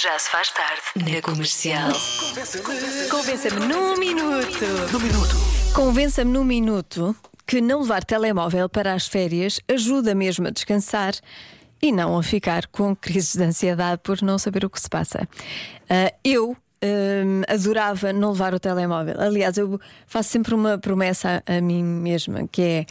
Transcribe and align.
Já 0.00 0.16
se 0.16 0.30
faz 0.30 0.52
tarde 0.52 1.12
na 1.12 1.20
comercial. 1.20 1.90
Convença-me 3.10 3.66
num 3.66 3.96
minuto. 3.96 4.64
Num 4.92 5.00
minuto. 5.00 5.34
Convença-me 5.74 6.30
num 6.30 6.44
minuto 6.44 7.16
que 7.44 7.60
não 7.60 7.80
levar 7.80 8.04
telemóvel 8.04 8.68
para 8.68 8.94
as 8.94 9.08
férias 9.08 9.58
ajuda 9.66 10.14
mesmo 10.14 10.46
a 10.46 10.50
descansar 10.50 11.14
e 11.82 11.90
não 11.90 12.16
a 12.16 12.22
ficar 12.22 12.68
com 12.68 12.94
crises 12.94 13.34
de 13.34 13.42
ansiedade 13.42 14.00
por 14.04 14.22
não 14.22 14.38
saber 14.38 14.64
o 14.64 14.70
que 14.70 14.80
se 14.80 14.88
passa. 14.88 15.28
Ah, 15.90 16.12
eu. 16.22 16.56
hum, 16.80 17.42
adorava 17.48 18.12
não 18.12 18.30
levar 18.30 18.54
o 18.54 18.60
telemóvel. 18.60 19.20
Aliás, 19.20 19.58
eu 19.58 19.80
faço 20.06 20.28
sempre 20.28 20.54
uma 20.54 20.78
promessa 20.78 21.42
a, 21.44 21.56
a 21.56 21.60
mim 21.60 21.82
mesma 21.82 22.46
que 22.46 22.62
é 22.62 22.86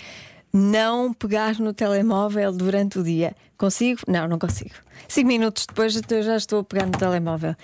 não 0.53 1.13
pegar 1.13 1.59
no 1.59 1.73
telemóvel 1.73 2.51
durante 2.51 2.99
o 2.99 3.03
dia. 3.03 3.35
Consigo? 3.57 4.01
Não, 4.07 4.27
não 4.27 4.39
consigo. 4.39 4.75
Cinco 5.07 5.27
minutos 5.27 5.65
depois 5.65 5.99
eu 6.09 6.23
já 6.23 6.37
estou 6.37 6.59
a 6.59 6.63
pegar 6.63 6.85
no 6.85 6.91
telemóvel. 6.91 7.55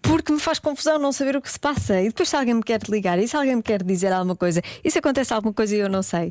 Porque 0.00 0.32
me 0.32 0.38
faz 0.38 0.58
confusão 0.58 0.98
não 0.98 1.12
saber 1.12 1.36
o 1.36 1.42
que 1.42 1.50
se 1.50 1.58
passa. 1.58 2.00
E 2.00 2.08
depois, 2.08 2.28
se 2.28 2.36
alguém 2.36 2.54
me 2.54 2.62
quer 2.62 2.80
ligar, 2.88 3.18
e 3.18 3.26
se 3.26 3.36
alguém 3.36 3.56
me 3.56 3.62
quer 3.62 3.82
dizer 3.82 4.12
alguma 4.12 4.36
coisa, 4.36 4.62
e 4.82 4.90
se 4.90 4.98
acontece 4.98 5.32
alguma 5.32 5.52
coisa 5.52 5.74
e 5.74 5.78
eu 5.78 5.88
não 5.88 6.02
sei. 6.02 6.30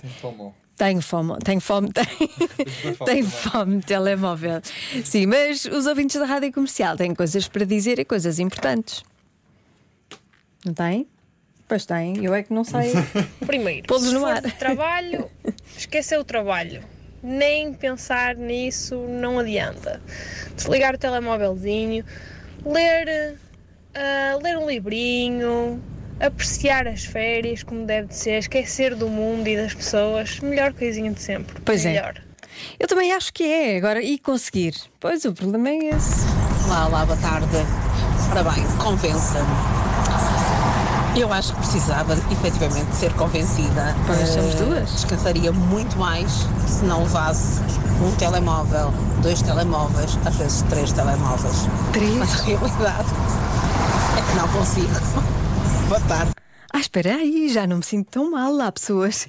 Tenho 0.75 1.01
fome, 1.01 1.37
tenho 1.43 1.61
fome, 1.61 1.91
tenho, 1.91 2.07
fome 2.95 3.05
tenho 3.05 3.25
fome 3.27 3.81
telemóvel. 3.81 4.59
Sim, 5.03 5.27
mas 5.27 5.65
os 5.65 5.85
ouvintes 5.85 6.19
da 6.19 6.25
rádio 6.25 6.51
comercial 6.51 6.97
têm 6.97 7.13
coisas 7.13 7.47
para 7.47 7.63
dizer 7.65 7.99
e 7.99 8.05
coisas 8.05 8.39
importantes. 8.39 9.03
Não 10.65 10.73
têm? 10.73 11.07
Pois 11.67 11.85
têm, 11.85 12.23
eu 12.23 12.33
é 12.33 12.43
que 12.43 12.53
não 12.53 12.63
sei. 12.63 12.91
Primeiro, 13.45 13.87
Pô-los 13.87 14.03
se 14.07 14.13
no 14.13 14.25
ar. 14.25 14.41
trabalho, 14.41 15.29
esquecer 15.77 16.19
o 16.19 16.23
trabalho. 16.23 16.81
Nem 17.21 17.73
pensar 17.73 18.35
nisso 18.35 18.95
não 19.07 19.39
adianta. 19.39 20.01
Desligar 20.55 20.93
o 20.95 20.97
telemóvelzinho, 20.97 22.03
ler, 22.65 23.37
ah, 23.95 24.37
ler 24.43 24.57
um 24.57 24.67
livrinho, 24.69 25.81
apreciar 26.19 26.85
as 26.85 27.05
férias 27.05 27.63
como 27.63 27.85
deve 27.85 28.09
de 28.09 28.15
ser, 28.15 28.39
esquecer 28.39 28.93
do 28.93 29.07
mundo 29.07 29.47
e 29.47 29.55
das 29.55 29.73
pessoas. 29.73 30.39
Melhor 30.41 30.73
coisinha 30.73 31.11
de 31.11 31.21
sempre. 31.21 31.61
Pois 31.63 31.85
é. 31.85 31.93
Melhor. 31.93 32.21
Eu 32.77 32.87
também 32.87 33.13
acho 33.13 33.33
que 33.33 33.43
é. 33.43 33.77
Agora, 33.77 34.01
e 34.01 34.19
conseguir? 34.19 34.75
Pois 34.99 35.23
o 35.25 35.33
problema 35.33 35.69
é 35.69 35.77
esse. 35.95 36.25
Olá, 36.65 36.87
olá, 36.87 37.05
boa 37.05 37.17
tarde. 37.19 37.47
Ora 38.31 38.43
bem, 38.43 38.63
convença-me. 38.83 39.92
Eu 41.15 41.31
acho 41.31 41.53
que 41.53 41.59
precisava 41.59 42.13
efetivamente 42.31 42.87
de 42.89 42.95
ser 42.95 43.13
convencida. 43.13 43.95
Pois, 44.07 44.29
somos 44.29 44.55
Eh, 44.55 44.57
duas. 44.65 44.91
Descansaria 44.91 45.51
muito 45.51 45.97
mais 45.97 46.31
se 46.67 46.83
não 46.85 47.03
levasse 47.03 47.59
um 48.03 48.11
telemóvel, 48.15 48.91
dois 49.21 49.41
telemóveis, 49.43 50.17
às 50.25 50.35
vezes 50.35 50.63
três 50.63 50.91
telemóveis. 50.91 51.55
Três? 51.91 52.17
Mas 52.17 52.39
a 52.41 52.43
realidade 52.43 53.09
é 54.17 54.31
que 54.31 54.37
não 54.37 54.47
consigo. 54.49 54.87
Boa 55.87 56.01
tarde. 56.01 56.31
Ah, 56.73 56.79
espera 56.79 57.15
aí, 57.15 57.47
já 57.53 57.67
não 57.67 57.77
me 57.77 57.83
sinto 57.83 58.09
tão 58.09 58.31
mal. 58.31 58.59
Há 58.59 58.71
pessoas. 58.71 59.27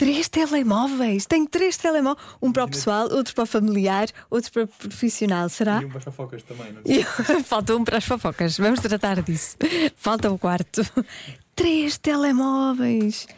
Três 0.00 0.30
telemóveis. 0.30 1.26
Tenho 1.26 1.46
três 1.46 1.76
telemóveis. 1.76 2.26
Um 2.40 2.50
para 2.50 2.64
o 2.64 2.68
pessoal, 2.70 3.02
outro 3.12 3.34
para 3.34 3.44
o 3.44 3.46
familiar, 3.46 4.08
outro 4.30 4.50
para 4.50 4.62
o 4.62 4.66
profissional. 4.66 5.46
Será? 5.50 5.82
E 5.82 5.84
um 5.84 5.88
para 5.90 5.98
as 5.98 6.04
fofocas 6.04 6.42
também, 6.42 6.72
não 6.72 6.82
sei. 6.82 7.00
E 7.00 7.04
falta 7.44 7.76
um 7.76 7.84
para 7.84 7.98
as 7.98 8.04
fofocas. 8.06 8.56
Vamos 8.56 8.80
tratar 8.80 9.20
disso. 9.20 9.58
Falta 9.94 10.30
o 10.30 10.38
quarto. 10.38 10.80
Três 11.54 11.98
telemóveis. 11.98 13.28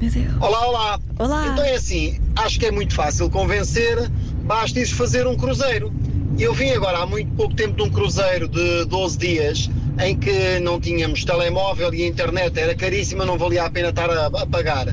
Meu 0.00 0.10
Deus. 0.10 0.34
Olá, 0.40 0.66
olá. 0.66 1.00
Olá. 1.18 1.48
Então 1.48 1.64
é 1.66 1.74
assim, 1.74 2.18
acho 2.36 2.58
que 2.58 2.64
é 2.64 2.70
muito 2.70 2.94
fácil 2.94 3.28
convencer, 3.28 4.08
basta 4.44 4.80
ir 4.80 4.86
fazer 4.86 5.26
um 5.26 5.36
cruzeiro. 5.36 5.92
Eu 6.38 6.54
vim 6.54 6.70
agora 6.70 7.00
há 7.00 7.06
muito 7.06 7.30
pouco 7.34 7.54
tempo 7.54 7.76
de 7.76 7.82
um 7.82 7.90
cruzeiro 7.90 8.48
de 8.48 8.86
12 8.86 9.18
dias 9.18 9.70
em 10.06 10.16
que 10.18 10.58
não 10.60 10.80
tínhamos 10.80 11.24
telemóvel 11.24 11.92
e 11.94 12.06
internet 12.06 12.58
era 12.58 12.74
caríssima, 12.74 13.24
não 13.24 13.38
valia 13.38 13.64
a 13.64 13.70
pena 13.70 13.88
estar 13.90 14.10
a, 14.10 14.26
a 14.26 14.46
pagar. 14.46 14.86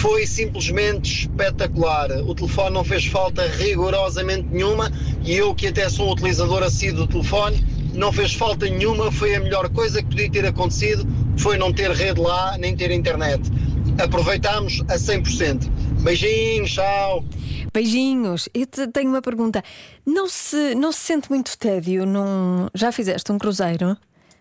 Foi 0.00 0.26
simplesmente 0.26 1.22
espetacular. 1.22 2.10
O 2.26 2.34
telefone 2.34 2.70
não 2.74 2.84
fez 2.84 3.06
falta 3.06 3.46
rigorosamente 3.58 4.46
nenhuma 4.50 4.90
e 5.24 5.34
eu, 5.36 5.54
que 5.54 5.68
até 5.68 5.88
sou 5.88 6.08
um 6.08 6.12
utilizador 6.12 6.62
assíduo 6.62 7.06
do 7.06 7.12
telefone, 7.12 7.64
não 7.94 8.12
fez 8.12 8.34
falta 8.34 8.66
nenhuma. 8.68 9.10
Foi 9.12 9.34
a 9.34 9.40
melhor 9.40 9.68
coisa 9.70 10.02
que 10.02 10.08
podia 10.08 10.30
ter 10.30 10.46
acontecido, 10.46 11.06
foi 11.36 11.56
não 11.56 11.72
ter 11.72 11.90
rede 11.90 12.20
lá, 12.20 12.56
nem 12.58 12.76
ter 12.76 12.90
internet 12.90 13.50
aproveitámos 13.98 14.80
a 14.88 14.96
100%. 14.96 15.68
Beijinhos, 16.02 16.70
tchau. 16.72 17.24
Beijinhos. 17.72 18.48
Eu 18.54 18.66
te- 18.66 18.86
tenho 18.88 19.08
uma 19.08 19.22
pergunta. 19.22 19.62
Não 20.04 20.28
se, 20.28 20.74
não 20.74 20.92
se 20.92 21.00
sente 21.00 21.30
muito 21.30 21.56
tédio 21.58 22.04
num. 22.06 22.68
Já 22.74 22.92
fizeste 22.92 23.30
um 23.32 23.38
cruzeiro? 23.38 23.96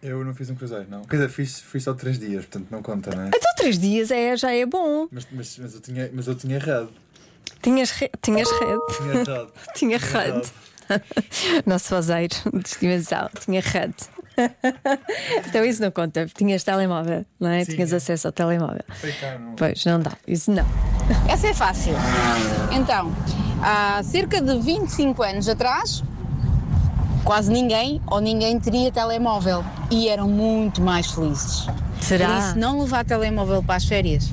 Eu 0.05 0.23
não 0.23 0.35
fiz 0.35 0.49
um 0.49 0.55
cruzeiro, 0.55 0.85
não. 0.89 1.03
Quer 1.03 1.15
dizer, 1.15 1.29
fiz, 1.29 1.59
fiz 1.59 1.83
só 1.83 1.93
três 1.93 2.19
dias, 2.19 2.45
portanto 2.45 2.67
não 2.69 2.81
conta, 2.81 3.15
não 3.15 3.23
é? 3.23 3.27
Então, 3.29 3.55
três 3.57 3.79
dias 3.79 4.11
é, 4.11 4.37
já 4.37 4.51
é 4.51 4.65
bom. 4.65 5.07
Mas, 5.11 5.27
mas, 5.31 5.57
mas, 5.57 5.73
eu, 5.73 5.81
tinha, 5.81 6.09
mas 6.13 6.27
eu 6.27 6.35
tinha 6.35 6.59
rede. 6.59 6.89
Tinhas, 7.61 7.89
re... 7.91 8.11
Tinhas 8.21 8.49
rede. 8.51 8.81
Tinha 8.97 9.23
rede. 9.23 9.51
Tinha 9.75 9.97
rede. 9.97 10.51
Nosso 11.65 11.89
fazeiro 11.89 12.35
de 12.53 12.67
estimação. 12.67 13.29
Tinha 13.43 13.61
rede. 13.61 13.95
então 15.47 15.65
isso 15.65 15.81
não 15.81 15.89
conta. 15.89 16.27
Tinhas 16.27 16.63
telemóvel, 16.63 17.25
não 17.39 17.49
é? 17.49 17.65
Sim. 17.65 17.73
Tinhas 17.73 17.93
acesso 17.93 18.27
ao 18.27 18.33
telemóvel. 18.33 18.83
Foi 18.99 19.11
cá, 19.13 19.39
não. 19.39 19.55
Pois, 19.55 19.83
não 19.85 19.99
dá. 19.99 20.11
Isso 20.27 20.51
não. 20.51 20.65
Essa 21.27 21.47
é 21.47 21.53
fácil. 21.53 21.93
Então, 22.71 23.11
há 23.63 24.03
cerca 24.03 24.41
de 24.41 24.59
25 24.59 25.23
anos 25.23 25.49
atrás, 25.49 26.03
quase 27.25 27.51
ninguém 27.51 27.99
ou 28.07 28.21
ninguém 28.21 28.59
teria 28.59 28.91
telemóvel 28.91 29.65
e 29.91 30.07
eram 30.07 30.29
muito 30.29 30.81
mais 30.81 31.07
felizes. 31.07 31.65
Será? 31.99 32.27
Por 32.27 32.37
isso, 32.37 32.59
não 32.59 32.79
levar 32.79 33.03
telemóvel 33.03 33.63
para 33.63 33.75
as 33.75 33.85
férias 33.85 34.31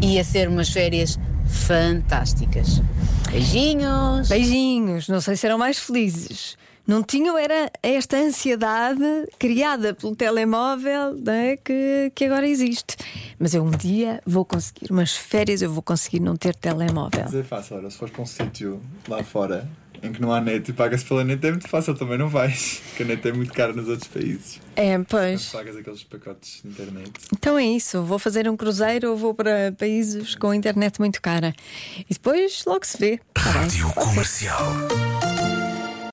ia 0.00 0.24
ser 0.24 0.48
umas 0.48 0.70
férias 0.70 1.18
fantásticas. 1.46 2.82
Beijinhos! 3.30 4.28
Beijinhos. 4.28 5.08
Não 5.08 5.20
sei 5.20 5.36
se 5.36 5.46
eram 5.46 5.58
mais 5.58 5.78
felizes. 5.78 6.56
Não 6.86 7.02
tinham 7.02 7.38
era 7.38 7.70
esta 7.82 8.18
ansiedade 8.18 9.00
criada 9.38 9.94
pelo 9.94 10.14
telemóvel 10.14 11.14
não 11.14 11.32
é, 11.32 11.56
que, 11.56 12.12
que 12.14 12.26
agora 12.26 12.46
existe. 12.46 12.96
Mas 13.38 13.54
eu 13.54 13.64
um 13.64 13.70
dia 13.70 14.20
vou 14.26 14.44
conseguir, 14.44 14.90
umas 14.90 15.16
férias 15.16 15.62
eu 15.62 15.72
vou 15.72 15.82
conseguir 15.82 16.20
não 16.20 16.36
ter 16.36 16.54
telemóvel. 16.54 17.22
Mas 17.24 17.34
é 17.34 17.42
fácil, 17.42 17.76
olha, 17.76 17.88
se 17.88 17.96
fores 17.96 18.12
para 18.12 18.22
um 18.22 18.26
sítio 18.26 18.82
lá 19.08 19.22
fora 19.24 19.66
em 20.04 20.12
que 20.12 20.20
não 20.20 20.32
há 20.32 20.40
net 20.40 20.70
e 20.70 20.72
pagas 20.74 21.02
pela 21.02 21.24
net 21.24 21.44
é 21.46 21.50
muito 21.50 21.68
fácil, 21.68 21.94
também 21.94 22.18
não 22.18 22.28
vais. 22.28 22.82
Porque 22.88 23.02
a 23.02 23.06
net 23.06 23.28
é 23.28 23.32
muito 23.32 23.52
cara 23.52 23.72
nos 23.72 23.88
outros 23.88 24.08
países. 24.08 24.60
É, 24.76 24.98
pois. 24.98 25.46
pagas 25.46 25.76
aqueles 25.76 26.04
pacotes 26.04 26.60
de 26.62 26.68
internet. 26.68 27.10
Então 27.32 27.58
é 27.58 27.64
isso. 27.64 28.02
Vou 28.02 28.18
fazer 28.18 28.48
um 28.48 28.56
cruzeiro 28.56 29.10
ou 29.10 29.16
vou 29.16 29.34
para 29.34 29.72
países 29.72 30.34
com 30.34 30.52
internet 30.52 30.98
muito 30.98 31.20
cara. 31.22 31.54
E 31.98 32.12
depois 32.12 32.64
logo 32.66 32.84
se 32.84 32.98
vê. 32.98 33.20
Tá? 33.32 33.40
Rádio. 33.40 33.90
Comercial. 33.92 34.64